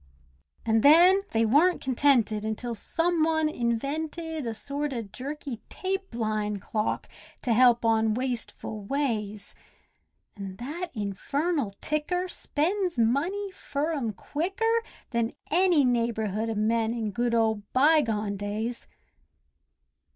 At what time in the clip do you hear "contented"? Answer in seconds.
1.79-2.43